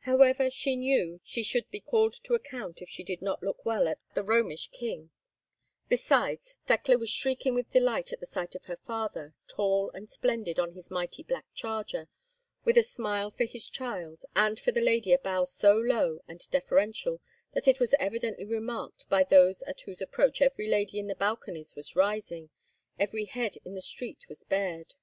[0.00, 3.86] However, she knew she should be called to account if she did not look well
[3.86, 5.12] at "the Romish King;"
[5.88, 10.58] besides, Thekla was shrieking with delight at the sight of her father, tall and splendid
[10.58, 12.08] on his mighty black charger,
[12.64, 16.50] with a smile for his child, and for the lady a bow so low and
[16.50, 17.20] deferential
[17.54, 21.76] that it was evidently remarked by those at whose approach every lady in the balconies
[21.76, 22.50] was rising,
[22.98, 24.94] every head in the street was bared.